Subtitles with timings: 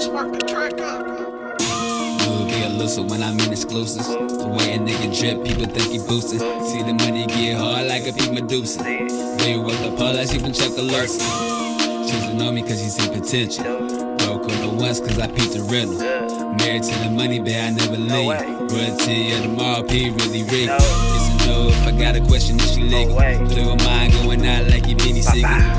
[0.00, 1.06] spark the track up.
[2.26, 4.08] Will be a loser when I'm in exclusives.
[4.08, 6.40] The way a nigga drip, people think he boosting.
[6.40, 8.82] See the money get hard like a peak Medusa.
[8.82, 11.20] They wrote the pole like she from Chuckalursa.
[12.08, 13.64] Choose to know me cause you see potential.
[14.16, 16.00] Broke on the once cause I peeped the rental.
[16.56, 18.72] Married to the money, bet I never leave.
[18.72, 20.76] Royalty of tomorrow, P really regal.
[20.80, 23.16] It's a no if I got a question, is she legal?
[23.16, 25.69] Play with mine going out like you Benny Siegel.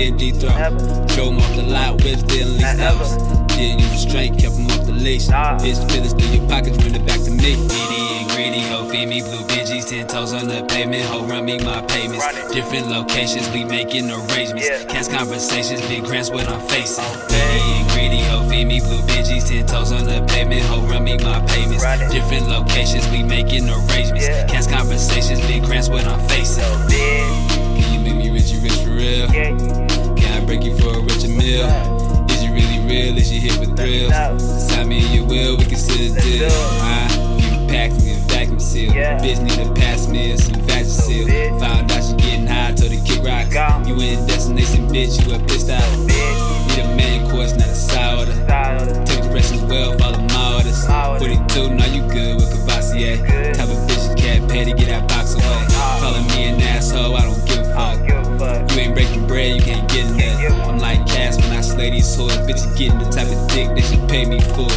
[0.00, 1.08] Count when I was getting dethroned.
[1.08, 3.16] Drove 'em off the lot, whips didn't lease.
[3.56, 5.26] Didn't use restraint, kept 'em off the leash.
[5.26, 7.56] Bitch, feelings through your pockets, bring it back to me.
[7.68, 11.44] Greedy and greedy, ho, feed me blue Benjis, ten toes on the pavement, ho, run
[11.44, 12.24] me my payments.
[12.52, 14.68] Different locations, we making arrangements.
[14.88, 17.04] Cast conversations, big grants, what I'm facing.
[17.28, 21.04] Greedy and greedy, ho, feed me blue Benjis, ten toes on the pavement, ho, run
[21.04, 21.84] me my payments.
[22.10, 24.28] Different locations, we making arrangements.
[24.48, 26.64] Cast conversations, big grants, what I'm facing.
[26.88, 27.49] You
[28.14, 29.26] make me rich, you rich for real?
[29.28, 31.66] Can I break you for a richer meal?
[32.30, 33.16] Is you really real?
[33.16, 34.12] Is you here for thrills?
[34.68, 36.48] Sign me and you will, we can sit a deal.
[36.50, 38.92] Ah, few packs, we get vacuum seal.
[38.92, 41.60] Bitch need to pass me some Vagisil.
[41.60, 43.86] Found out she getting high, told her kick rock.
[43.86, 45.98] You in destination, bitch, you a pissed out.
[45.98, 49.04] Need a main course, not a side order.
[49.04, 50.86] Take directions well, follow my orders.
[50.86, 53.18] 42, now you good with Cavassier.
[53.54, 55.34] Type of bitch, you cat patty, get that box
[59.40, 60.52] bread, you can't get in.
[60.68, 62.36] I'm like Cass when I slay these hoes.
[62.46, 64.68] Bitch, you getting the type of dick that should pay me for.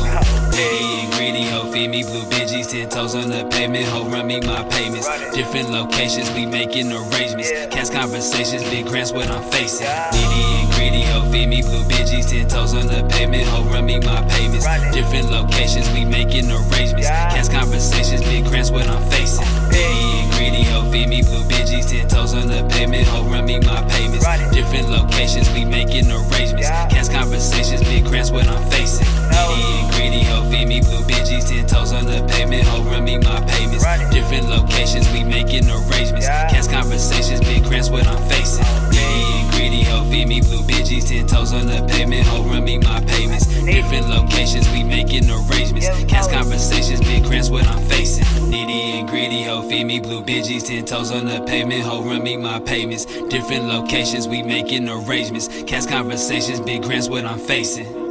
[0.56, 4.28] Lady and greedy, ho, feed me blue Benjis, ten toes on the pavement, ho, run
[4.28, 5.08] me my payments.
[5.36, 7.52] Different locations, we making arrangements.
[7.72, 9.88] Cast conversations, big grants, what I'm facing.
[10.14, 13.86] Needy and greedy, ho, feed me blue Benjis, ten toes on the pavement, ho, run
[13.86, 14.66] me my payments.
[14.94, 17.10] Different locations, we making arrangements.
[17.10, 19.23] Cast conversations, big grants, what I'm facing.
[21.04, 24.26] Feed me blue Benjis, ten toes on the pavement, ho, run me my payments.
[24.54, 26.70] Different locations, we making arrangements.
[26.92, 29.08] Cast conversations, big grants, what I'm facing.
[29.30, 33.04] Needy and greedy, ho, feed me blue Benjis, ten toes on the pavement, ho, run
[33.04, 33.84] me my payments.
[34.14, 36.28] Different locations, we making arrangements.
[36.28, 38.66] Cast conversations, big grants, what I'm facing.
[38.92, 42.64] Needy and greedy, ho, feed me blue Benjis, ten toes on the pavement, ho, run
[42.64, 43.48] me my payments.
[43.48, 45.88] Different locations, we making arrangements.
[46.06, 48.24] Cast conversations, big grants, what I'm facing.
[48.54, 52.22] Needy and greedy, ho, feed me blue Benjis, ten toes on the pavement, ho, run
[52.22, 53.06] me my payments.
[53.06, 55.48] Different locations, we making arrangements.
[55.64, 57.94] Cast conversations, big grants, what I'm facing.